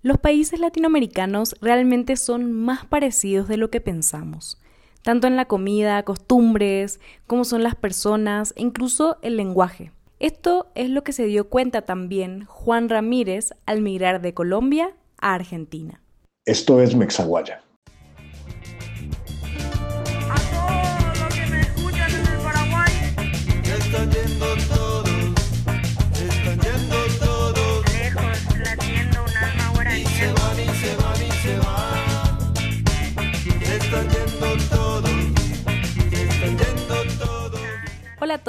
Los 0.00 0.18
países 0.18 0.60
latinoamericanos 0.60 1.56
realmente 1.60 2.16
son 2.16 2.52
más 2.52 2.86
parecidos 2.86 3.48
de 3.48 3.56
lo 3.56 3.68
que 3.68 3.80
pensamos, 3.80 4.60
tanto 5.02 5.26
en 5.26 5.34
la 5.34 5.46
comida, 5.46 6.04
costumbres, 6.04 7.00
cómo 7.26 7.44
son 7.44 7.64
las 7.64 7.74
personas 7.74 8.54
e 8.56 8.62
incluso 8.62 9.18
el 9.22 9.36
lenguaje. 9.36 9.90
Esto 10.20 10.70
es 10.76 10.88
lo 10.88 11.02
que 11.02 11.12
se 11.12 11.24
dio 11.24 11.48
cuenta 11.48 11.82
también 11.82 12.44
Juan 12.44 12.88
Ramírez 12.88 13.50
al 13.66 13.80
migrar 13.80 14.20
de 14.20 14.34
Colombia 14.34 14.94
a 15.20 15.34
Argentina. 15.34 16.00
Esto 16.44 16.80
es 16.80 16.94
Mexaguaya. 16.94 17.62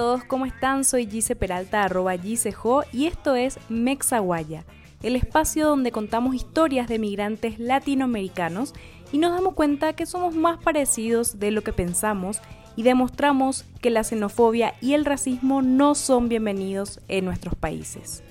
Todos, 0.10 0.24
¿cómo 0.24 0.48
están? 0.48 0.86
Soy 0.86 1.06
Gise 1.06 1.36
Peralta, 1.36 1.84
arroba 1.84 2.18
Gisejo, 2.18 2.84
y 2.92 3.06
esto 3.06 3.36
es 3.36 3.60
Mexaguaya, 3.70 4.66
el 5.04 5.16
espacio 5.16 5.68
donde 5.68 5.92
contamos 5.92 6.34
historias 6.34 6.88
de 6.88 6.98
migrantes 6.98 7.60
latinoamericanos 7.60 8.74
y 9.12 9.20
nos 9.20 9.34
damos 9.34 9.54
cuenta 9.54 9.94
que 9.94 10.08
somos 10.08 10.34
más 10.34 10.58
parecidos 10.64 11.38
de 11.38 11.52
lo 11.52 11.62
que 11.62 11.74
pensamos 11.74 12.42
y 12.76 12.82
demostramos 12.82 13.66
que 13.82 13.92
la 13.92 14.04
xenofobia 14.04 14.74
y 14.82 14.96
el 14.96 15.06
racismo 15.06 15.62
no 15.62 15.94
son 15.94 16.28
bienvenidos 16.28 17.02
en 17.08 17.26
nuestros 17.26 17.54
países. 17.54 18.24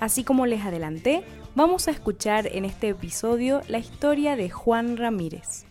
Así 0.00 0.24
como 0.24 0.44
les 0.44 0.64
adelanté, 0.64 1.22
vamos 1.54 1.86
a 1.86 1.92
escuchar 1.92 2.48
en 2.48 2.64
este 2.64 2.88
episodio 2.88 3.60
la 3.68 3.78
historia 3.78 4.34
de 4.34 4.50
Juan 4.50 4.96
Ramírez. 4.96 5.69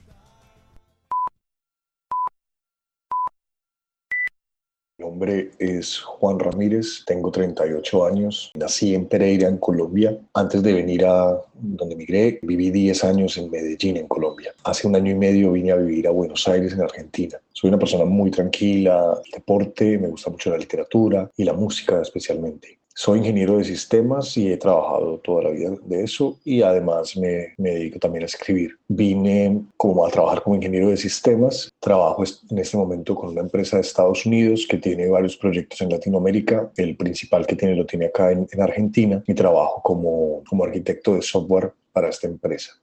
Nombre 5.20 5.52
es 5.60 6.00
Juan 6.00 6.40
Ramírez, 6.40 7.04
tengo 7.06 7.30
38 7.30 8.06
años, 8.06 8.52
nací 8.56 8.96
en 8.96 9.06
Pereira, 9.06 9.50
en 9.50 9.58
Colombia. 9.58 10.18
Antes 10.34 10.64
de 10.64 10.72
venir 10.72 11.06
a 11.06 11.42
donde 11.56 11.98
migré, 11.98 12.40
viví 12.42 12.72
10 12.72 13.04
años 13.04 13.38
en 13.38 13.52
Medellín, 13.52 13.98
en 13.98 14.08
Colombia. 14.08 14.54
Hace 14.64 14.88
un 14.88 14.96
año 14.96 15.12
y 15.12 15.16
medio 15.16 15.52
vine 15.52 15.74
a 15.74 15.76
vivir 15.76 16.08
a 16.08 16.12
Buenos 16.12 16.48
Aires, 16.48 16.72
en 16.72 16.82
Argentina. 16.82 17.38
Soy 17.52 17.68
una 17.68 17.78
persona 17.78 18.06
muy 18.06 18.32
tranquila, 18.32 19.20
el 19.26 19.32
deporte, 19.32 19.98
me 19.98 20.08
gusta 20.08 20.30
mucho 20.30 20.52
la 20.52 20.58
literatura 20.58 21.30
y 21.36 21.44
la 21.44 21.52
música 21.52 22.02
especialmente. 22.02 22.80
Soy 23.00 23.20
ingeniero 23.20 23.58
de 23.58 23.64
sistemas 23.64 24.36
y 24.36 24.52
he 24.52 24.58
trabajado 24.58 25.20
toda 25.20 25.44
la 25.44 25.52
vida 25.52 25.72
de 25.86 26.04
eso 26.04 26.38
y 26.44 26.64
además 26.64 27.16
me, 27.16 27.54
me, 27.58 27.70
dedico 27.70 27.98
también 27.98 28.24
a 28.24 28.26
escribir. 28.26 28.78
Vine 28.90 29.62
como 29.78 30.06
a 30.06 30.10
trabajar 30.10 30.44
como 30.44 30.58
ingeniero 30.58 30.90
de 30.90 30.98
sistemas. 30.98 31.72
Trabajo 31.80 32.26
en 32.50 32.58
este 32.58 32.76
momento 32.76 33.16
con 33.16 33.30
una 33.30 33.40
empresa 33.40 33.78
de 33.78 33.84
Estados 33.84 34.26
Unidos 34.26 34.68
que 34.70 34.80
tiene 34.80 35.08
varios 35.08 35.38
proyectos 35.38 35.80
en 35.80 35.92
Latinoamérica. 35.92 36.70
El 36.76 36.98
principal 36.98 37.48
que 37.48 37.56
tiene 37.56 37.78
lo 37.78 37.86
tiene 37.86 38.08
acá 38.08 38.34
en, 38.34 38.46
en 38.52 38.62
Argentina 38.62 39.24
y 39.26 39.34
trabajo 39.34 39.82
como, 39.82 40.44
como 40.50 40.66
arquitecto 40.66 41.16
de 41.16 41.22
software 41.22 41.72
para 41.94 42.10
esta 42.10 42.28
empresa. 42.28 42.74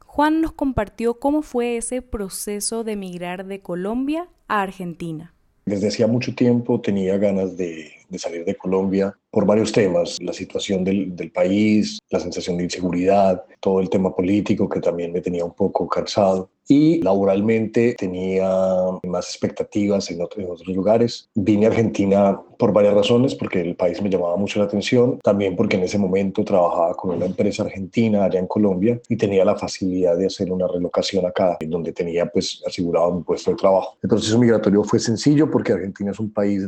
Juan 0.00 0.40
nos 0.40 0.52
compartió 0.52 1.18
cómo 1.20 1.42
fue 1.42 1.76
ese 1.76 2.00
proceso 2.00 2.84
de 2.84 2.96
migrar 2.96 3.44
de 3.44 3.60
Colombia 3.60 4.30
a 4.48 4.62
Argentina. 4.62 5.35
Desde 5.66 5.88
hacía 5.88 6.06
mucho 6.06 6.32
tiempo 6.32 6.80
tenía 6.80 7.18
ganas 7.18 7.56
de, 7.56 7.90
salir 8.18 8.44
de 8.44 8.54
Colombia 8.54 9.18
por 9.32 9.44
varios 9.44 9.72
temas, 9.72 10.16
la 10.22 10.32
situación 10.32 10.84
del, 10.84 11.32
país, 11.34 11.98
la 12.08 12.20
sensación 12.20 12.56
de 12.56 12.64
inseguridad, 12.64 13.44
todo 13.58 13.80
el 13.80 13.90
tema 13.90 14.14
político 14.14 14.68
que 14.68 14.80
también 14.80 15.12
me 15.12 15.20
tenía 15.20 15.44
un 15.44 15.54
poco 15.54 15.88
cansado 15.88 16.50
y 16.68 17.02
laboralmente 17.02 17.94
tenía 17.98 18.48
más 19.04 19.28
expectativas 19.28 20.10
en, 20.10 20.20
otro, 20.22 20.42
en 20.42 20.50
otros 20.50 20.74
lugares. 20.74 21.28
Vine 21.34 21.66
a 21.66 21.70
Argentina 21.70 22.40
por 22.58 22.72
varias 22.72 22.94
razones, 22.94 23.34
porque 23.34 23.60
el 23.60 23.76
país 23.76 24.00
me 24.02 24.08
llamaba 24.08 24.36
mucho 24.36 24.58
la 24.58 24.64
atención, 24.64 25.18
también 25.22 25.56
porque 25.56 25.76
en 25.76 25.82
ese 25.82 25.98
momento 25.98 26.44
trabajaba 26.44 26.94
con 26.94 27.10
una 27.10 27.26
empresa 27.26 27.62
argentina 27.62 28.24
allá 28.24 28.40
en 28.40 28.46
Colombia 28.46 29.00
y 29.08 29.16
tenía 29.16 29.44
la 29.44 29.56
facilidad 29.56 30.16
de 30.16 30.26
hacer 30.26 30.50
una 30.50 30.66
relocación 30.66 31.26
acá, 31.26 31.56
en 31.60 31.70
donde 31.70 31.92
tenía 31.92 32.26
pues 32.26 32.62
asegurado 32.66 33.12
mi 33.12 33.22
puesto 33.22 33.50
de 33.50 33.56
trabajo. 33.56 33.96
El 34.02 34.08
proceso 34.08 34.38
migratorio 34.38 34.82
fue 34.84 34.98
sencillo 34.98 35.50
porque 35.50 35.72
Argentina 35.72 36.10
es 36.10 36.20
un 36.20 36.30
país 36.30 36.66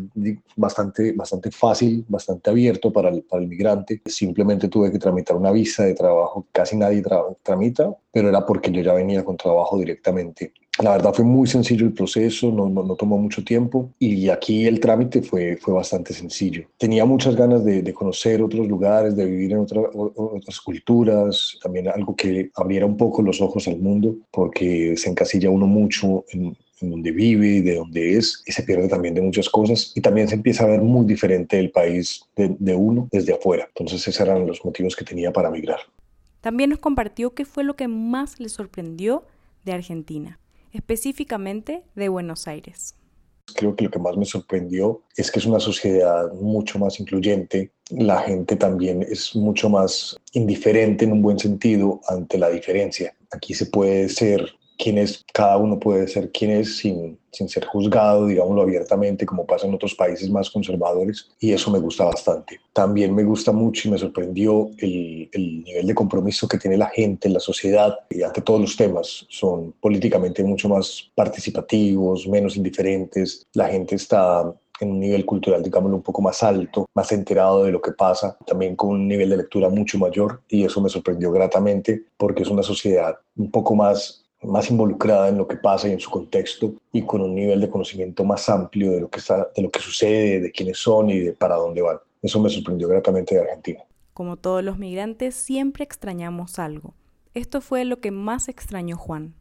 bastante, 0.57 1.13
bastante 1.13 1.51
fácil, 1.51 2.05
bastante 2.09 2.51
abierto 2.51 2.93
para 2.93 3.09
el, 3.09 3.23
para 3.23 3.43
el 3.43 3.49
migrante. 3.49 4.03
Simplemente 4.07 4.69
tuve 4.69 4.93
que 4.93 4.99
tramitar 4.99 5.37
una 5.37 5.53
visa 5.53 5.85
de 5.85 5.95
trabajo, 5.95 6.47
casi 6.53 6.77
nadie 6.77 7.03
tra 7.03 7.23
tramita, 7.43 7.97
pero 8.13 8.29
era 8.29 8.45
porque 8.45 8.71
yo 8.71 8.83
ya 8.83 8.95
venía 8.95 9.25
con 9.25 9.37
trabajo 9.37 9.79
directamente. 9.89 10.53
La 10.83 10.93
verdad 10.93 11.13
fue 11.13 11.25
muy 11.25 11.49
sencillo 11.49 11.87
el 11.87 11.93
proceso, 11.93 12.53
no, 12.53 12.69
no, 12.69 12.85
no, 12.85 12.95
tomó 12.95 13.19
mucho 13.19 13.43
tiempo 13.43 13.91
y 13.99 14.29
aquí 14.29 14.67
el 14.67 14.79
trámite 14.79 15.23
fue, 15.23 15.57
fue 15.57 15.75
bastante 15.75 16.15
sencillo. 16.15 16.67
Tenía 16.77 17.05
muchas 17.05 17.35
ganas 17.35 17.65
de, 17.65 17.83
de 17.83 17.93
conocer 17.93 18.41
otros 18.43 18.69
lugares, 18.69 19.17
de 19.17 19.25
vivir 19.25 19.53
en 19.53 19.59
otra, 19.59 19.81
otras 19.93 20.61
culturas, 20.61 21.59
también 21.61 21.89
algo 21.89 22.15
que 22.15 22.51
abriera 22.55 22.87
un 22.87 22.97
poco 22.97 23.23
los 23.23 23.41
ojos 23.41 23.67
al 23.67 23.79
mundo, 23.79 24.15
porque 24.31 24.97
se 24.97 25.11
encasilla 25.11 25.51
uno 25.51 25.67
mucho 25.67 26.25
en, 26.29 26.57
en 26.81 26.91
donde 26.91 27.11
vive 27.11 27.61
de 27.63 27.75
donde 27.75 28.17
es, 28.17 28.45
y 28.47 28.53
se 28.53 28.63
pierde 28.63 28.87
también 28.87 29.15
de 29.15 29.21
muchas 29.21 29.49
cosas, 29.49 29.93
y 29.97 30.01
también 30.01 30.29
se 30.29 30.37
empieza 30.37 30.63
a 30.63 30.69
ver 30.69 30.81
muy 30.81 31.05
diferente 31.07 31.59
el 31.59 31.73
país 31.73 32.23
de, 32.37 32.55
de 32.57 32.75
uno 32.77 33.09
desde 33.11 33.35
afuera. 33.35 33.65
Entonces 33.67 34.07
esos 34.07 34.21
eran 34.21 34.47
los 34.47 34.65
motivos 34.65 34.95
que 34.95 35.05
tenía 35.05 35.33
para 35.33 35.51
migrar. 35.51 35.81
También 36.41 36.71
nos 36.71 36.79
compartió 36.79 37.35
qué 37.35 37.45
fue 37.45 37.65
lo 37.65 37.75
que 37.75 37.89
más 37.89 38.39
le 38.39 38.49
sorprendió 38.49 39.25
Argentina, 39.73 40.39
específicamente 40.73 41.85
de 41.95 42.09
Buenos 42.09 42.49
Aires. 42.49 42.95
Creo 43.55 43.75
que 43.75 43.85
lo 43.85 43.91
que 43.91 43.99
más 43.99 44.17
me 44.17 44.27
sorprendió 44.27 45.03
es 45.17 45.31
que 45.31 45.39
es 45.39 45.47
una 45.47 45.61
sociedad 45.61 46.33
mucho 46.35 46.79
más 46.79 47.01
incluyente. 47.01 47.73
La 47.91 48.21
gente 48.21 48.57
también 48.57 49.03
es 49.03 49.35
mucho 49.35 49.71
más 49.71 50.17
indiferente 50.33 51.05
en 51.07 51.13
un 51.13 51.23
buen 51.23 51.39
sentido 51.39 52.01
ante 52.09 52.37
la 52.37 52.51
diferencia. 52.51 53.15
Aquí 53.31 53.55
se 53.55 53.67
puede 53.67 54.09
ser 54.11 54.58
quién 54.79 54.97
es, 54.97 55.25
cada 55.33 55.57
uno 55.57 55.79
puede 55.79 56.07
ser 56.09 56.31
quien 56.31 56.53
es 56.53 56.79
sin, 56.79 57.19
sin 57.33 57.49
ser 57.49 57.67
juzgado, 57.67 58.27
digámoslo 58.27 58.63
abiertamente, 58.63 59.27
como 59.27 59.45
pasa 59.45 59.67
en 59.67 59.75
otros 59.75 59.95
países 59.95 60.31
más 60.31 60.51
conservadores, 60.51 61.29
y 61.41 61.53
eso 61.53 61.71
me 61.71 61.81
gusta 61.81 62.05
bastante. 62.05 62.61
También 62.73 63.15
me 63.15 63.25
gusta 63.25 63.53
mucho 63.53 63.89
y 63.89 63.91
me 63.91 63.99
sorprendió 63.99 64.71
el, 64.79 65.29
el 65.33 65.65
nivel 65.65 65.87
de 65.87 65.95
compromiso 65.95 66.49
que 66.49 66.59
tiene 66.59 66.77
la 66.77 66.87
gente 66.87 67.29
en 67.29 67.35
la 67.35 67.41
sociedad 67.41 67.99
y 68.09 68.23
ante 68.23 68.41
todos 68.41 68.61
los 68.61 68.77
temas. 68.77 69.27
Son 69.29 69.75
políticamente 69.81 70.45
mucho 70.45 70.69
más 70.69 71.11
participativos, 71.15 72.27
menos 72.29 72.57
indiferentes. 72.57 73.47
La 73.55 73.69
gente 73.69 73.97
está 73.97 74.55
en 74.81 74.93
un 74.93 75.01
nivel 75.01 75.25
cultural, 75.25 75.63
digámoslo, 75.63 75.97
un 75.97 76.03
poco 76.03 76.23
más 76.23 76.43
alto, 76.43 76.87
más 76.95 77.11
enterado 77.13 77.65
de 77.65 77.73
lo 77.73 77.81
que 77.81 77.93
pasa, 77.93 78.37
también 78.47 78.77
con 78.77 78.91
un 78.91 79.09
nivel 79.09 79.31
de 79.31 79.39
lectura 79.39 79.69
mucho 79.69 79.99
mayor 79.99 80.43
y 80.49 80.65
eso 80.65 80.81
me 80.81 80.89
sorprendió 80.89 81.33
gratamente 81.33 82.05
porque 82.17 82.43
es 82.43 82.49
una 82.49 82.63
sociedad 82.63 83.17
un 83.37 83.51
poco 83.51 83.75
más 83.75 84.28
más 84.43 84.71
involucrada 84.71 85.29
en 85.29 85.39
lo 85.39 85.49
que 85.49 85.57
pasa 85.57 85.89
y 85.89 85.93
en 85.93 86.01
su 86.01 86.11
contexto 86.11 86.75
y 86.93 87.03
con 87.03 87.21
un 87.21 87.35
nivel 87.35 87.61
de 87.61 87.69
conocimiento 87.69 88.25
más 88.25 88.49
amplio 88.49 88.93
de 88.93 89.01
lo 89.01 89.09
que, 89.09 89.19
está, 89.19 89.49
de 89.55 89.63
lo 89.63 89.71
que 89.71 89.81
sucede, 89.81 90.41
de 90.41 90.53
quiénes 90.53 90.79
son 90.79 91.11
y 91.11 91.19
de 91.19 91.33
para 91.33 91.57
dónde 91.57 91.83
van. 91.83 91.99
Eso 92.23 92.41
me 92.41 92.51
sorprendió 92.51 92.89
gratamente 92.89 93.35
de 93.35 93.43
Argentina. 93.43 93.81
Como 94.15 94.37
todos 94.37 94.65
los 94.65 94.79
migrantes, 94.79 95.35
siempre 95.35 95.85
extrañamos 95.85 96.59
algo. 96.59 96.95
Esto 97.35 97.61
fue 97.61 97.85
lo 97.85 98.01
que 98.01 98.11
más 98.11 98.49
extrañó 98.49 98.97
Juan. 98.97 99.35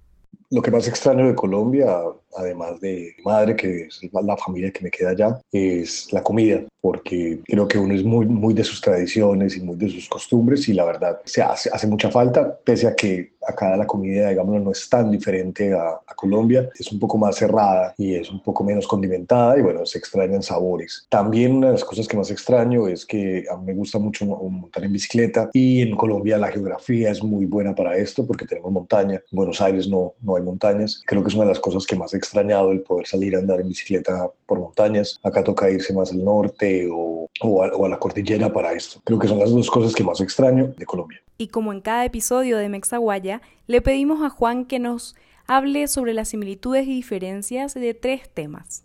Lo 0.50 0.62
que 0.62 0.72
más 0.72 0.88
extraño 0.88 1.28
de 1.28 1.36
Colombia, 1.36 2.04
además 2.38 2.80
de 2.80 3.14
mi 3.18 3.24
madre, 3.24 3.56
que 3.56 3.88
es 3.88 4.02
la 4.14 4.38
familia 4.38 4.72
que 4.72 4.84
me 4.84 4.92
queda 4.92 5.10
allá, 5.10 5.42
es 5.52 6.12
la 6.14 6.24
comida, 6.24 6.64
porque 6.80 7.40
creo 7.46 7.68
que 7.68 7.78
uno 7.78 7.94
es 7.94 8.04
muy, 8.04 8.26
muy 8.26 8.54
de 8.54 8.64
sus 8.64 8.80
tradiciones 8.80 9.58
y 9.58 9.62
muy 9.62 9.76
de 9.76 9.90
sus 9.90 10.08
costumbres 10.08 10.70
y 10.70 10.74
la 10.74 10.86
verdad 10.86 11.20
se 11.26 11.42
hace, 11.42 11.70
hace 11.72 11.88
mucha 11.88 12.10
falta, 12.10 12.58
pese 12.64 12.88
a 12.88 12.96
que 12.96 13.34
acá 13.46 13.76
la 13.76 13.88
comida, 13.88 14.30
digamos, 14.30 14.62
no 14.62 14.72
es 14.72 14.88
tan 14.90 15.12
diferente 15.12 15.74
a, 15.74 16.00
a, 16.06 16.16
Colombia, 16.16 16.70
es 16.78 16.92
un 16.92 17.00
poco 17.00 17.18
más 17.18 17.36
cerrada 17.36 17.94
y 17.98 18.16
es 18.16 18.30
un 18.30 18.42
poco 18.42 18.64
menos 18.64 18.88
condimentada 18.88 19.58
y 19.58 19.62
bueno, 19.62 19.86
se 19.86 19.98
extrañan 19.98 20.42
sabores. 20.42 21.06
También 21.10 21.56
una 21.56 21.68
de 21.68 21.74
las 21.74 21.86
cosas 21.86 22.08
que 22.08 22.18
más 22.18 22.32
extraño 22.32 22.88
es 22.88 23.06
que 23.06 23.46
a 23.50 23.58
mí 23.58 23.66
me 23.66 23.74
gusta 23.74 24.00
mucho 24.00 24.26
montar 24.26 24.84
en 24.84 24.94
bicicleta 24.94 25.50
y 25.54 25.82
en 25.82 25.96
Colombia 25.96 26.38
la 26.38 26.52
geografía 26.52 27.12
es 27.12 27.24
muy 27.24 27.46
buena 27.46 27.76
para 27.76 27.98
esto 27.98 28.26
porque 28.26 28.46
tenemos 28.46 28.72
montaña. 28.72 29.16
En 29.16 29.36
Buenos 29.36 29.62
Aires 29.62 29.88
no, 29.88 30.14
no 30.22 30.37
montañas. 30.44 31.02
Creo 31.06 31.22
que 31.24 31.30
es 31.30 31.36
una 31.36 31.44
de 31.44 31.50
las 31.50 31.60
cosas 31.60 31.86
que 31.86 31.96
más 31.96 32.14
he 32.14 32.18
extrañado 32.18 32.72
el 32.72 32.82
poder 32.82 33.08
salir 33.08 33.36
a 33.36 33.40
andar 33.40 33.62
en 33.62 33.70
bicicleta 33.70 34.30
por 34.46 34.60
montañas. 34.60 35.20
Acá 35.24 35.44
toca 35.44 35.70
irse 35.70 35.94
más 35.94 36.12
al 36.12 36.24
norte 36.24 36.88
o, 36.92 37.30
o, 37.42 37.64
a, 37.64 37.68
o 37.76 37.86
a 37.86 37.90
la 37.90 38.00
cordillera 38.00 38.52
para 38.52 38.74
esto. 38.74 39.02
Creo 39.04 39.20
que 39.20 39.28
son 39.28 39.40
las 39.40 39.52
dos 39.52 39.70
cosas 39.70 39.94
que 39.94 40.04
más 40.04 40.22
extraño 40.22 40.74
de 40.78 40.86
Colombia. 40.86 41.22
Y 41.38 41.48
como 41.50 41.72
en 41.72 41.82
cada 41.82 42.06
episodio 42.06 42.58
de 42.58 42.70
Mexaguaya, 42.70 43.42
le 43.68 43.82
pedimos 43.82 44.24
a 44.24 44.30
Juan 44.30 44.66
que 44.66 44.80
nos 44.80 45.16
hable 45.46 45.88
sobre 45.88 46.14
las 46.14 46.30
similitudes 46.30 46.88
y 46.88 46.96
diferencias 46.96 47.74
de 47.74 47.94
tres 47.94 48.30
temas. 48.30 48.84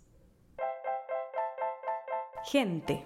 Gente. 2.45 3.03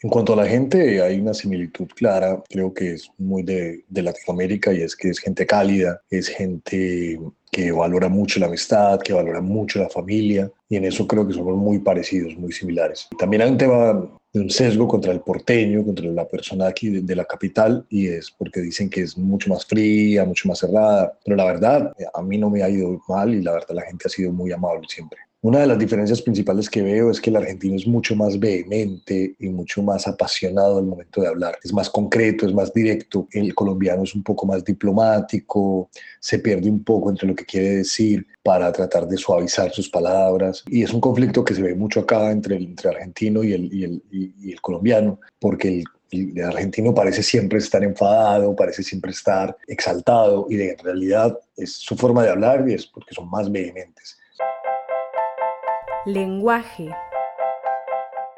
En 0.00 0.10
cuanto 0.10 0.32
a 0.32 0.36
la 0.36 0.46
gente, 0.46 1.02
hay 1.02 1.18
una 1.18 1.34
similitud 1.34 1.88
clara, 1.88 2.40
creo 2.48 2.72
que 2.72 2.92
es 2.92 3.10
muy 3.18 3.42
de, 3.42 3.84
Latinoamérica 3.90 4.72
y 4.72 4.82
es 4.82 4.94
que 4.94 5.08
es 5.08 5.18
gente 5.18 5.44
cálida, 5.44 6.00
es 6.08 6.28
gente 6.28 7.18
que 7.50 7.72
valora 7.72 8.08
mucho 8.08 8.38
la 8.38 8.46
amistad, 8.46 9.00
que 9.00 9.12
valora 9.12 9.40
mucho 9.40 9.80
la 9.80 9.88
familia 9.88 10.48
y 10.68 10.76
en 10.76 10.84
eso 10.84 11.04
creo 11.08 11.26
que 11.26 11.34
somos 11.34 11.56
muy 11.56 11.80
parecidos, 11.80 12.36
muy 12.36 12.52
similares. 12.52 13.08
También 13.18 13.42
hay 13.42 13.50
un 13.50 13.58
tema 13.58 14.08
de 14.32 14.40
un 14.40 14.50
sesgo 14.50 14.86
contra 14.86 15.10
el 15.10 15.20
porteño, 15.20 15.84
contra 15.84 16.06
la 16.06 16.28
persona 16.28 16.68
aquí 16.68 16.90
de, 16.90 17.00
de, 17.02 17.16
la 17.16 17.24
capital 17.24 17.84
y 17.88 18.06
es 18.06 18.30
porque 18.30 18.60
dicen 18.60 18.88
que 18.88 19.00
es 19.00 19.18
mucho 19.18 19.50
más 19.50 19.66
fría, 19.66 20.24
mucho 20.24 20.46
más 20.46 20.60
cerrada, 20.60 21.18
pero 21.24 21.36
la 21.36 21.44
verdad 21.46 21.92
a 22.14 22.22
mí 22.22 22.38
no 22.38 22.50
me 22.50 22.62
ha 22.62 22.70
ido 22.70 23.02
mal 23.08 23.34
y 23.34 23.42
la 23.42 23.54
verdad 23.54 23.74
la 23.74 23.82
gente 23.82 24.04
ha 24.06 24.10
sido 24.10 24.30
muy 24.30 24.52
amable 24.52 24.86
siempre. 24.88 25.18
Una 25.40 25.60
de 25.60 25.68
las 25.68 25.78
diferencias 25.78 26.20
principales 26.20 26.68
que 26.68 26.82
veo 26.82 27.12
es 27.12 27.20
que 27.20 27.30
el 27.30 27.36
argentino 27.36 27.76
es 27.76 27.86
mucho 27.86 28.16
más 28.16 28.40
vehemente 28.40 29.36
y 29.38 29.48
mucho 29.50 29.84
más 29.84 30.08
apasionado 30.08 30.78
al 30.78 30.86
momento 30.86 31.20
de 31.20 31.28
hablar. 31.28 31.56
Es 31.62 31.72
más 31.72 31.88
concreto, 31.88 32.44
es 32.44 32.52
más 32.52 32.72
directo. 32.72 33.28
El 33.30 33.54
colombiano 33.54 34.02
es 34.02 34.16
un 34.16 34.24
poco 34.24 34.46
más 34.46 34.64
diplomático, 34.64 35.90
se 36.18 36.40
pierde 36.40 36.68
un 36.68 36.82
poco 36.82 37.10
entre 37.10 37.28
lo 37.28 37.36
que 37.36 37.44
quiere 37.44 37.76
decir 37.76 38.26
para 38.42 38.72
tratar 38.72 39.06
de 39.06 39.16
suavizar 39.16 39.70
sus 39.70 39.88
palabras. 39.88 40.64
Y 40.66 40.82
es 40.82 40.92
un 40.92 41.00
conflicto 41.00 41.44
que 41.44 41.54
se 41.54 41.62
ve 41.62 41.76
mucho 41.76 42.00
acá 42.00 42.32
entre 42.32 42.56
el, 42.56 42.64
entre 42.64 42.88
argentino 42.90 43.44
y 43.44 43.52
el, 43.52 43.72
y 43.72 43.84
el, 43.84 44.02
y 44.10 44.52
el 44.52 44.60
colombiano, 44.60 45.20
porque 45.38 45.84
el 46.10 46.42
argentino 46.42 46.92
parece 46.92 47.22
siempre 47.22 47.58
estar 47.58 47.84
enfadado, 47.84 48.56
parece 48.56 48.82
siempre 48.82 49.12
estar 49.12 49.56
exaltado 49.66 50.46
y 50.48 50.56
de, 50.56 50.72
en 50.72 50.78
realidad 50.78 51.38
es 51.56 51.74
su 51.74 51.96
forma 51.96 52.24
de 52.24 52.30
hablar 52.30 52.68
y 52.68 52.74
es 52.74 52.86
porque 52.86 53.14
son 53.14 53.30
más 53.30 53.52
vehementes. 53.52 54.17
Lenguaje. 56.08 56.88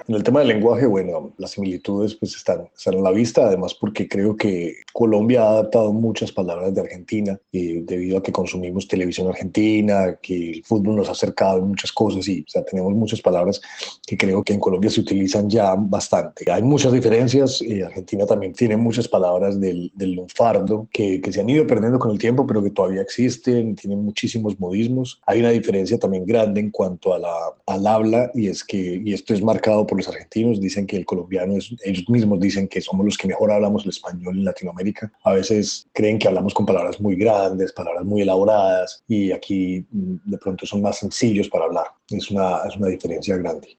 En 0.09 0.15
el 0.15 0.23
tema 0.23 0.41
del 0.41 0.49
lenguaje, 0.49 0.87
bueno, 0.87 1.33
las 1.39 1.53
similitudes 1.53 2.15
pues 2.15 2.35
están, 2.35 2.69
están 2.77 2.95
a 2.95 3.01
la 3.01 3.11
vista, 3.11 3.47
además 3.47 3.75
porque 3.75 4.09
creo 4.09 4.37
que 4.37 4.77
Colombia 4.93 5.43
ha 5.43 5.51
adaptado 5.51 5.93
muchas 5.93 6.33
palabras 6.33 6.75
de 6.75 6.81
Argentina 6.81 7.39
y 7.53 7.81
debido 7.81 8.19
a 8.19 8.23
que 8.23 8.33
consumimos 8.33 8.89
televisión 8.89 9.29
argentina, 9.29 10.19
que 10.21 10.51
el 10.51 10.65
fútbol 10.65 10.97
nos 10.97 11.09
ha 11.09 11.13
acercado 11.13 11.59
en 11.59 11.69
muchas 11.69 11.93
cosas 11.93 12.27
y 12.29 12.41
o 12.41 12.51
sea, 12.51 12.65
tenemos 12.65 12.93
muchas 12.95 13.21
palabras 13.21 13.61
que 14.07 14.17
creo 14.17 14.43
que 14.43 14.53
en 14.53 14.61
Colombia 14.61 14.91
se 14.91 15.01
utilizan 15.01 15.49
ya 15.49 15.75
bastante. 15.77 16.51
Hay 16.51 16.63
muchas 16.63 16.93
diferencias 16.93 17.63
y 17.63 17.83
Argentina 17.83 18.27
también 18.27 18.53
tiene 18.53 18.77
muchas 18.77 19.07
palabras 19.07 19.61
del, 19.61 19.93
del 19.95 20.13
lunfardo 20.13 20.89
que, 20.93 21.21
que 21.21 21.33
se 21.33 21.41
han 21.41 21.51
ido 21.51 21.67
perdiendo 21.67 21.99
con 21.99 22.11
el 22.11 22.19
tiempo, 22.19 22.47
pero 22.47 22.63
que 22.63 22.71
todavía 22.71 23.03
existen, 23.03 23.77
tienen 23.77 24.05
muchísimos 24.05 24.59
modismos. 24.59 25.21
Hay 25.27 25.41
una 25.41 25.51
diferencia 25.51 25.99
también 25.99 26.25
grande 26.27 26.61
en 26.61 26.71
cuanto 26.71 27.15
a 27.15 27.19
la, 27.19 27.35
al 27.67 27.87
habla 27.87 28.31
y 28.35 28.49
es 28.49 28.65
que, 28.65 29.01
y 29.05 29.13
esto 29.13 29.35
es 29.35 29.43
marcado 29.43 29.87
por 29.91 29.99
los 29.99 30.09
argentinos, 30.09 30.61
dicen 30.61 30.87
que 30.87 30.97
el 30.97 31.05
colombiano 31.05 31.57
es, 31.57 31.75
ellos 31.85 32.09
mismos 32.09 32.39
dicen 32.39 32.69
que 32.69 32.81
somos 32.81 33.05
los 33.05 33.19
que 33.19 33.27
mejor 33.27 33.51
hablamos 33.51 33.83
el 33.83 33.91
español 33.91 34.39
en 34.39 34.45
Latinoamérica. 34.45 35.13
A 35.25 35.33
veces 35.33 35.89
creen 35.93 36.17
que 36.17 36.29
hablamos 36.29 36.55
con 36.55 36.65
palabras 36.65 37.01
muy 37.01 37.17
grandes, 37.17 37.73
palabras 37.73 38.05
muy 38.05 38.23
elaboradas 38.23 39.03
y 39.09 39.33
aquí 39.33 39.85
mm, 39.91 40.31
de 40.31 40.39
pronto 40.39 40.65
son 40.65 40.81
más 40.81 40.99
sencillos 40.99 41.49
para 41.49 41.65
hablar. 41.65 41.87
Es 42.09 42.31
una, 42.31 42.59
es 42.69 42.77
una 42.77 42.87
diferencia 42.87 43.37
grande. 43.37 43.77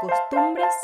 Costumbres. 0.00 0.74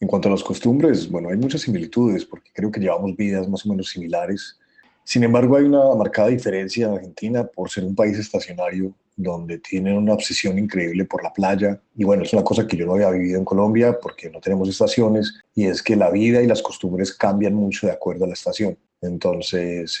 En 0.00 0.08
cuanto 0.08 0.28
a 0.28 0.30
las 0.30 0.42
costumbres, 0.42 1.10
bueno, 1.10 1.28
hay 1.28 1.36
muchas 1.36 1.60
similitudes 1.60 2.24
porque 2.24 2.50
creo 2.54 2.70
que 2.70 2.80
llevamos 2.80 3.14
vidas 3.16 3.46
más 3.50 3.66
o 3.66 3.68
menos 3.68 3.90
similares. 3.90 4.58
Sin 5.04 5.24
embargo, 5.24 5.58
hay 5.58 5.64
una 5.64 5.94
marcada 5.94 6.28
diferencia 6.28 6.86
en 6.86 6.94
Argentina 6.94 7.44
por 7.44 7.68
ser 7.68 7.84
un 7.84 7.94
país 7.94 8.18
estacionario 8.18 8.94
donde 9.18 9.58
tienen 9.58 9.96
una 9.96 10.14
obsesión 10.14 10.58
increíble 10.58 11.04
por 11.04 11.22
la 11.24 11.32
playa. 11.32 11.80
Y 11.96 12.04
bueno, 12.04 12.22
es 12.22 12.32
una 12.32 12.44
cosa 12.44 12.66
que 12.66 12.76
yo 12.76 12.86
no 12.86 12.94
había 12.94 13.10
vivido 13.10 13.36
en 13.38 13.44
Colombia 13.44 13.98
porque 14.00 14.30
no 14.30 14.40
tenemos 14.40 14.68
estaciones 14.68 15.34
y 15.54 15.66
es 15.66 15.82
que 15.82 15.96
la 15.96 16.10
vida 16.10 16.40
y 16.40 16.46
las 16.46 16.62
costumbres 16.62 17.12
cambian 17.12 17.54
mucho 17.54 17.88
de 17.88 17.92
acuerdo 17.92 18.24
a 18.24 18.28
la 18.28 18.34
estación. 18.34 18.78
Entonces, 19.00 20.00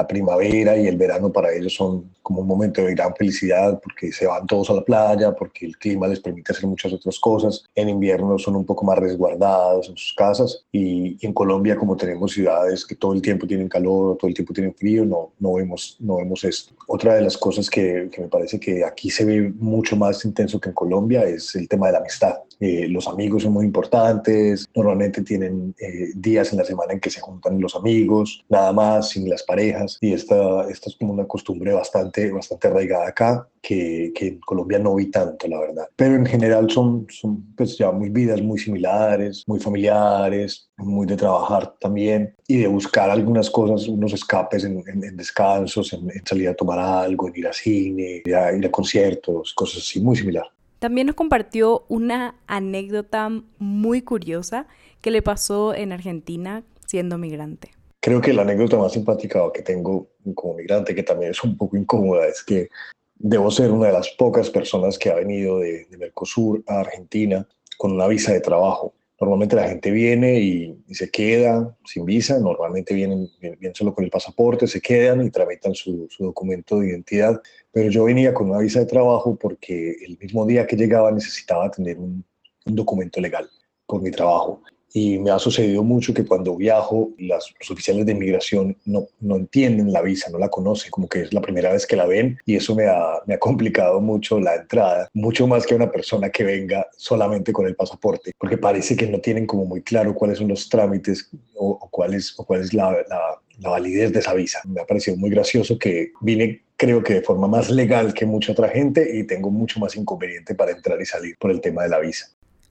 la 0.00 0.06
primavera 0.06 0.78
y 0.78 0.86
el 0.86 0.96
verano 0.96 1.30
para 1.30 1.52
ellos 1.52 1.74
son 1.74 2.10
como 2.22 2.40
un 2.40 2.46
momento 2.46 2.82
de 2.82 2.94
gran 2.94 3.14
felicidad 3.14 3.78
porque 3.82 4.12
se 4.12 4.26
van 4.26 4.46
todos 4.46 4.70
a 4.70 4.74
la 4.74 4.82
playa, 4.82 5.32
porque 5.32 5.66
el 5.66 5.76
clima 5.76 6.08
les 6.08 6.20
permite 6.20 6.52
hacer 6.52 6.66
muchas 6.66 6.92
otras 6.92 7.18
cosas. 7.18 7.64
En 7.74 7.88
invierno 7.88 8.38
son 8.38 8.56
un 8.56 8.64
poco 8.64 8.84
más 8.84 8.98
resguardados 8.98 9.88
en 9.88 9.96
sus 9.96 10.14
casas 10.14 10.64
y, 10.72 11.18
en 11.20 11.34
Colombia, 11.34 11.76
como 11.76 11.96
tenemos 11.96 12.32
ciudades 12.32 12.86
que 12.86 12.94
todo 12.94 13.12
el 13.12 13.20
tiempo 13.20 13.46
tienen 13.46 13.68
calor, 13.68 14.16
todo 14.16 14.28
el 14.28 14.34
tiempo 14.34 14.54
tienen 14.54 14.74
frío, 14.74 15.04
no, 15.04 15.32
no, 15.38 15.54
vemos, 15.54 15.96
no 16.00 16.16
vemos 16.16 16.44
esto. 16.44 16.72
Otra 16.86 17.14
de 17.16 17.22
las 17.22 17.36
cosas 17.36 17.68
que, 17.68 18.08
que 18.10 18.22
me 18.22 18.28
parece 18.28 18.58
que 18.58 18.84
aquí 18.84 19.10
se 19.10 19.24
ve 19.24 19.52
mucho 19.58 19.96
más 19.96 20.24
intenso 20.24 20.58
que 20.58 20.70
en 20.70 20.74
Colombia 20.74 21.24
es 21.24 21.54
el 21.56 21.68
tema 21.68 21.88
de 21.88 21.92
la 21.92 21.98
amistad. 21.98 22.36
Eh, 22.60 22.88
los 22.88 23.08
amigos 23.08 23.42
son 23.42 23.54
muy 23.54 23.64
importantes, 23.64 24.68
normalmente 24.74 25.22
tienen 25.22 25.74
eh, 25.80 26.10
días 26.14 26.52
en 26.52 26.58
la 26.58 26.64
semana 26.64 26.92
en 26.92 27.00
que 27.00 27.08
se 27.08 27.20
juntan 27.20 27.58
los 27.58 27.74
amigos 27.74 28.44
nada 28.50 28.70
más, 28.72 29.08
sin 29.08 29.28
las 29.30 29.42
parejas. 29.42 29.89
Y 30.00 30.12
esta, 30.12 30.68
esta 30.68 30.90
es 30.90 30.96
como 30.96 31.12
una 31.12 31.26
costumbre 31.26 31.72
bastante, 31.72 32.30
bastante 32.30 32.68
arraigada 32.68 33.08
acá, 33.08 33.48
que, 33.62 34.12
que, 34.14 34.28
en 34.28 34.40
Colombia 34.40 34.78
no 34.78 34.94
vi 34.94 35.10
tanto, 35.10 35.46
la 35.48 35.60
verdad. 35.60 35.88
Pero 35.96 36.14
en 36.14 36.26
general 36.26 36.70
son, 36.70 37.06
son 37.10 37.54
pues 37.56 37.76
ya 37.76 37.90
muy 37.90 38.08
vidas 38.08 38.40
muy 38.40 38.58
similares, 38.58 39.44
muy 39.46 39.60
familiares, 39.60 40.70
muy 40.76 41.06
de 41.06 41.16
trabajar 41.16 41.74
también 41.80 42.34
y 42.46 42.58
de 42.58 42.66
buscar 42.66 43.10
algunas 43.10 43.50
cosas, 43.50 43.88
unos 43.88 44.12
escapes 44.12 44.64
en, 44.64 44.82
en, 44.86 45.16
descansos, 45.16 45.92
en, 45.92 46.10
salir 46.24 46.48
a 46.48 46.54
tomar 46.54 46.78
algo, 46.78 47.28
en 47.28 47.36
ir 47.36 47.46
a 47.46 47.52
cine, 47.52 48.22
ir 48.24 48.34
a, 48.34 48.56
ir 48.56 48.66
a 48.66 48.70
conciertos, 48.70 49.52
cosas 49.54 49.82
así, 49.82 50.00
muy 50.00 50.16
similar. 50.16 50.46
También 50.78 51.06
nos 51.06 51.16
compartió 51.16 51.84
una 51.88 52.36
anécdota 52.46 53.28
muy 53.58 54.00
curiosa 54.00 54.66
que 55.02 55.10
le 55.10 55.20
pasó 55.20 55.74
en 55.74 55.92
Argentina 55.92 56.64
siendo 56.86 57.18
migrante. 57.18 57.72
Creo 58.00 58.22
que 58.22 58.32
la 58.32 58.42
anécdota 58.42 58.78
más 58.78 58.92
simpática 58.92 59.40
que 59.52 59.60
tengo 59.60 60.08
como 60.34 60.54
migrante, 60.54 60.94
que 60.94 61.02
también 61.02 61.32
es 61.32 61.44
un 61.44 61.56
poco 61.56 61.76
incómoda, 61.76 62.26
es 62.26 62.42
que 62.42 62.68
debo 63.16 63.50
ser 63.50 63.70
una 63.70 63.88
de 63.88 63.92
las 63.92 64.08
pocas 64.10 64.48
personas 64.48 64.98
que 64.98 65.10
ha 65.10 65.16
venido 65.16 65.58
de, 65.58 65.86
Mercosur 65.98 66.64
a 66.66 66.80
Argentina 66.80 67.46
con 67.76 67.92
una 67.92 68.06
visa 68.06 68.32
de 68.32 68.40
trabajo. 68.40 68.94
Normalmente 69.20 69.54
la 69.54 69.68
gente 69.68 69.90
viene 69.90 70.40
y, 70.40 70.82
se 70.92 71.10
queda 71.10 71.76
sin 71.84 72.06
visa, 72.06 72.38
normalmente 72.40 72.94
vienen, 72.94 73.28
vienen, 73.38 73.74
solo 73.74 73.94
con 73.94 74.04
el 74.04 74.10
pasaporte, 74.10 74.66
se 74.66 74.80
quedan 74.80 75.20
y 75.20 75.30
tramitan 75.30 75.74
su, 75.74 76.08
documento 76.18 76.80
de 76.80 76.88
identidad, 76.88 77.38
pero 77.70 77.90
yo 77.90 78.04
venía 78.04 78.32
con 78.32 78.48
una 78.48 78.60
visa 78.60 78.80
de 78.80 78.86
trabajo 78.86 79.36
porque 79.36 79.96
el 80.06 80.16
mismo 80.18 80.46
día 80.46 80.66
que 80.66 80.76
llegaba 80.76 81.12
necesitaba 81.12 81.70
tener 81.70 81.98
un, 81.98 82.24
un 82.64 82.74
documento 82.74 83.20
legal 83.20 83.50
por 83.86 84.00
mi 84.00 84.10
trabajo 84.10 84.62
y 84.92 85.18
me 85.18 85.30
ha 85.30 85.38
sucedido 85.38 85.82
mucho 85.82 86.12
que 86.12 86.24
cuando 86.24 86.56
viajo 86.56 87.10
las, 87.18 87.52
los 87.58 87.70
oficiales 87.70 88.06
de 88.06 88.12
inmigración 88.12 88.76
no, 88.84 89.06
no 89.20 89.36
entienden 89.36 89.92
la 89.92 90.02
visa, 90.02 90.30
no 90.30 90.38
la 90.38 90.48
conocen, 90.48 90.90
como 90.90 91.08
que 91.08 91.22
es 91.22 91.32
la 91.32 91.40
primera 91.40 91.72
vez 91.72 91.86
que 91.86 91.96
la 91.96 92.06
ven 92.06 92.38
y 92.44 92.56
eso 92.56 92.74
me 92.74 92.86
ha, 92.86 93.20
me 93.26 93.34
ha 93.34 93.38
complicado 93.38 94.00
mucho 94.00 94.40
la 94.40 94.56
entrada, 94.56 95.08
mucho 95.14 95.46
más 95.46 95.66
que 95.66 95.74
una 95.74 95.90
persona 95.90 96.30
que 96.30 96.44
venga 96.44 96.86
solamente 96.96 97.52
con 97.52 97.66
el 97.66 97.76
pasaporte, 97.76 98.32
porque 98.38 98.58
parece 98.58 98.96
que 98.96 99.06
no 99.06 99.20
tienen 99.20 99.46
como 99.46 99.64
muy 99.64 99.82
claro 99.82 100.14
cuáles 100.14 100.38
son 100.38 100.48
los 100.48 100.68
trámites 100.68 101.30
o, 101.54 101.70
o 101.80 101.88
cuál 101.88 102.14
es, 102.14 102.38
o 102.38 102.44
cuál 102.44 102.60
es 102.60 102.74
la, 102.74 102.90
la, 103.08 103.40
la 103.60 103.70
validez 103.70 104.12
de 104.12 104.20
esa 104.20 104.34
visa. 104.34 104.60
Me 104.66 104.80
ha 104.80 104.86
parecido 104.86 105.16
muy 105.16 105.30
gracioso 105.30 105.78
que 105.78 106.12
vine 106.20 106.62
creo 106.76 107.02
que 107.02 107.12
de 107.12 107.22
forma 107.22 107.46
más 107.46 107.68
legal 107.68 108.14
que 108.14 108.24
mucha 108.24 108.52
otra 108.52 108.68
gente 108.70 109.18
y 109.18 109.24
tengo 109.24 109.50
mucho 109.50 109.78
más 109.78 109.96
inconveniente 109.96 110.54
para 110.54 110.72
entrar 110.72 110.98
y 110.98 111.04
salir 111.04 111.36
por 111.38 111.50
el 111.50 111.60
tema 111.60 111.82
de 111.82 111.90
la 111.90 111.98
visa. 111.98 112.30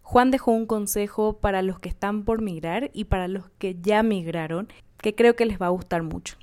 Juan 0.09 0.31
dejó 0.31 0.53
un 0.53 0.65
consejo 0.65 1.37
para 1.37 1.61
los 1.61 1.79
que 1.79 1.87
están 1.87 2.25
por 2.25 2.41
migrar 2.41 2.89
y 2.93 3.03
para 3.03 3.27
los 3.27 3.47
que 3.59 3.75
ya 3.79 4.01
migraron, 4.01 4.67
que 5.03 5.13
creo 5.13 5.35
que 5.35 5.45
les 5.45 5.61
va 5.61 5.67
a 5.67 5.69
gustar 5.69 6.01
mucho. 6.01 6.35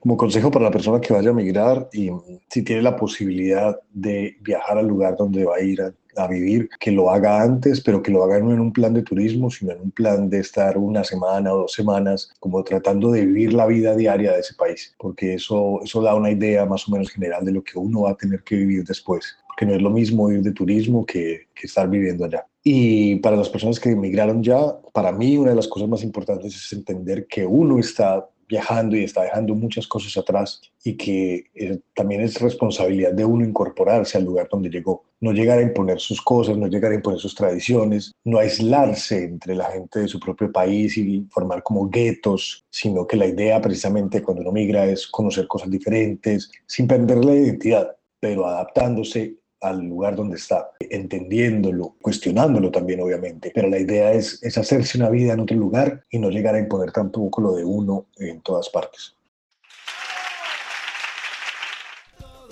Como 0.00 0.16
consejo 0.16 0.50
para 0.50 0.64
la 0.64 0.70
persona 0.72 1.00
que 1.00 1.12
vaya 1.12 1.30
a 1.30 1.32
migrar 1.32 1.88
y 1.92 2.10
si 2.48 2.62
tiene 2.64 2.82
la 2.82 2.96
posibilidad 2.96 3.78
de 3.92 4.36
viajar 4.40 4.78
al 4.78 4.88
lugar 4.88 5.16
donde 5.16 5.44
va 5.44 5.54
a 5.54 5.60
ir 5.60 5.82
a, 5.82 6.26
vivir, 6.26 6.68
que 6.80 6.90
lo 6.90 7.08
haga 7.08 7.42
antes, 7.42 7.80
pero 7.80 8.02
que 8.02 8.10
lo 8.10 8.24
haga 8.24 8.40
no 8.40 8.52
en 8.52 8.58
un 8.58 8.72
plan 8.72 8.92
de 8.92 9.02
turismo, 9.02 9.52
sino 9.52 9.70
en 9.70 9.82
un 9.82 9.90
plan 9.92 10.28
de 10.28 10.40
estar 10.40 10.76
una 10.76 11.04
semana 11.04 11.52
o 11.52 11.58
dos 11.58 11.74
semanas, 11.74 12.32
como 12.40 12.64
tratando 12.64 13.12
de 13.12 13.24
vivir 13.24 13.52
la 13.52 13.66
vida 13.66 13.94
diaria 13.94 14.32
de 14.32 14.40
ese 14.40 14.54
país, 14.54 14.96
porque 14.98 15.34
eso, 15.34 15.78
da 16.02 16.14
una 16.16 16.32
idea 16.32 16.66
más 16.66 16.88
o 16.88 16.90
menos 16.90 17.10
general 17.10 17.44
de 17.44 17.52
lo 17.52 17.62
que 17.62 17.78
uno 17.78 18.00
va 18.00 18.10
a 18.10 18.16
tener 18.16 18.42
que 18.42 18.56
vivir 18.56 18.82
después, 18.82 19.36
que 19.56 19.66
no 19.66 19.74
es 19.74 19.82
lo 19.82 19.90
mismo 19.90 20.30
ir 20.30 20.42
de 20.42 20.52
turismo 20.52 21.04
que, 21.04 21.46
que 21.54 21.66
estar 21.66 21.88
viviendo 21.88 22.24
allá. 22.24 22.46
Y 22.62 23.16
para 23.16 23.36
las 23.36 23.48
personas 23.48 23.78
que 23.78 23.90
emigraron 23.90 24.42
ya, 24.42 24.58
para 24.92 25.12
mí 25.12 25.36
una 25.36 25.50
de 25.50 25.56
las 25.56 25.68
cosas 25.68 25.88
más 25.88 26.02
importantes 26.02 26.54
es 26.54 26.72
entender 26.72 27.26
que 27.26 27.46
uno 27.46 27.78
está 27.78 28.28
viajando 28.48 28.96
y 28.96 29.04
está 29.04 29.22
dejando 29.22 29.54
muchas 29.54 29.86
cosas 29.86 30.16
atrás 30.16 30.60
y 30.84 30.96
que 30.96 31.44
eh, 31.54 31.80
también 31.94 32.20
es 32.20 32.40
responsabilidad 32.40 33.12
de 33.12 33.24
uno 33.24 33.44
incorporarse 33.44 34.18
al 34.18 34.24
lugar 34.24 34.48
donde 34.50 34.70
llegó. 34.70 35.04
No 35.20 35.32
llegar 35.32 35.58
a 35.58 35.62
imponer 35.62 35.98
sus 35.98 36.20
cosas, 36.20 36.56
no 36.56 36.66
llegar 36.66 36.92
a 36.92 36.94
imponer 36.94 37.18
sus 37.18 37.34
tradiciones, 37.34 38.12
no 38.24 38.38
aislarse 38.38 39.24
entre 39.24 39.54
la 39.54 39.70
gente 39.70 40.00
de 40.00 40.08
su 40.08 40.20
propio 40.20 40.52
país 40.52 40.96
y 40.96 41.26
formar 41.30 41.62
como 41.62 41.88
guetos, 41.88 42.64
sino 42.70 43.06
que 43.06 43.16
la 43.16 43.26
idea 43.26 43.60
precisamente 43.60 44.22
cuando 44.22 44.42
uno 44.42 44.52
migra 44.52 44.86
es 44.86 45.06
conocer 45.06 45.48
cosas 45.48 45.70
diferentes 45.70 46.50
sin 46.66 46.86
perder 46.86 47.24
la 47.24 47.34
identidad, 47.34 47.96
pero 48.20 48.46
adaptándose 48.46 49.36
al 49.60 49.82
lugar 49.82 50.16
donde 50.16 50.36
está, 50.36 50.70
entendiéndolo, 50.80 51.96
cuestionándolo 52.00 52.70
también 52.70 53.00
obviamente, 53.00 53.52
pero 53.54 53.68
la 53.68 53.78
idea 53.78 54.12
es, 54.12 54.42
es 54.42 54.58
hacerse 54.58 54.98
una 54.98 55.10
vida 55.10 55.32
en 55.32 55.40
otro 55.40 55.56
lugar 55.56 56.04
y 56.10 56.18
no 56.18 56.30
llegar 56.30 56.54
a 56.54 56.60
imponer 56.60 56.92
tampoco 56.92 57.40
lo 57.40 57.54
de 57.54 57.64
uno 57.64 58.06
en 58.18 58.40
todas 58.42 58.68
partes. 58.68 59.15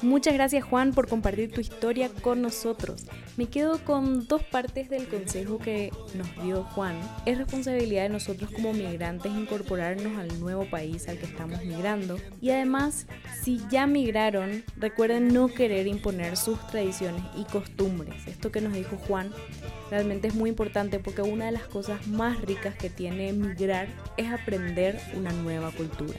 Muchas 0.04 0.34
gracias 0.34 0.64
Juan 0.64 0.92
por 0.92 1.08
compartir 1.08 1.50
tu 1.50 1.62
historia 1.62 2.10
con 2.20 2.42
nosotros. 2.42 3.06
Me 3.38 3.46
quedo 3.46 3.82
con 3.82 4.26
dos 4.26 4.42
partes 4.42 4.90
del 4.90 5.08
consejo 5.08 5.58
que 5.58 5.90
nos 6.12 6.44
dio 6.44 6.62
Juan. 6.62 7.00
Es 7.24 7.38
responsabilidad 7.38 8.02
de 8.02 8.08
nosotros 8.10 8.50
como 8.50 8.74
migrantes 8.74 9.32
incorporarnos 9.32 10.18
al 10.18 10.38
nuevo 10.40 10.66
país 10.66 11.08
al 11.08 11.16
que 11.16 11.24
estamos 11.24 11.64
migrando. 11.64 12.18
Y 12.42 12.50
además, 12.50 13.06
si 13.42 13.62
ya 13.70 13.86
migraron, 13.86 14.62
recuerden 14.76 15.32
no 15.32 15.48
querer 15.48 15.86
imponer 15.86 16.36
sus 16.36 16.60
tradiciones 16.66 17.22
y 17.34 17.44
costumbres. 17.44 18.26
Esto 18.26 18.52
que 18.52 18.60
nos 18.60 18.74
dijo 18.74 18.98
Juan 19.08 19.32
realmente 19.90 20.28
es 20.28 20.34
muy 20.34 20.50
importante 20.50 20.98
porque 20.98 21.22
una 21.22 21.46
de 21.46 21.52
las 21.52 21.66
cosas 21.66 22.06
más 22.08 22.42
ricas 22.42 22.74
que 22.74 22.90
tiene 22.90 23.32
migrar 23.32 23.88
es 24.18 24.30
aprender 24.30 25.00
una 25.16 25.32
nueva 25.32 25.70
cultura. 25.70 26.18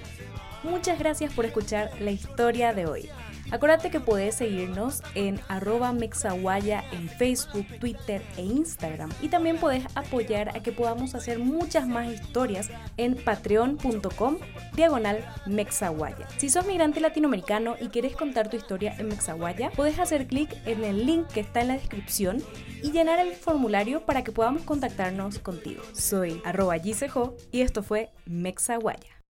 Muchas 0.64 0.98
gracias 0.98 1.32
por 1.32 1.46
escuchar 1.46 1.92
la 2.02 2.10
historia 2.10 2.74
de 2.74 2.88
hoy. 2.88 3.10
Acuérdate 3.52 3.90
que 3.90 4.00
puedes 4.00 4.36
seguirnos 4.36 5.02
en 5.14 5.40
arroba 5.48 5.92
mexaguaya 5.94 6.84
en 6.92 7.10
Facebook, 7.10 7.66
Twitter 7.80 8.22
e 8.38 8.44
Instagram. 8.44 9.12
Y 9.22 9.30
también 9.30 9.58
puedes 9.58 9.86
apoyar 9.96 10.50
a 10.50 10.62
que 10.62 10.72
podamos 10.72 11.16
hacer 11.16 11.40
muchas 11.40 11.88
más 11.88 12.12
historias 12.12 12.70
en 12.98 13.16
patreon.com 13.16 14.38
diagonal 14.76 15.26
mexaguaya. 15.46 16.28
Si 16.38 16.50
sos 16.50 16.66
migrante 16.66 17.00
latinoamericano 17.00 17.76
y 17.80 17.90
quieres 17.90 18.16
contar 18.16 18.50
tu 18.50 18.58
historia 18.58 18.96
en 18.98 19.08
Mexaguaya, 19.08 19.72
puedes 19.76 20.00
hacer 20.00 20.28
clic 20.28 20.56
en 20.66 20.84
el 20.84 21.06
link 21.06 21.28
que 21.28 21.40
está 21.40 21.62
en 21.62 21.70
la 21.70 21.74
descripción 21.76 22.44
y 22.84 22.92
llenar 22.92 23.20
el 23.20 23.34
formulario 23.34 24.06
para 24.06 24.24
que 24.24 24.32
podamos 24.32 24.64
contactarnos 24.64 25.40
contigo. 25.40 25.82
Soy 25.94 26.42
arroba 26.44 26.78
y 26.78 27.62
esto 27.62 27.84
fue 27.84 28.12
Mexaguaya. 28.26 29.25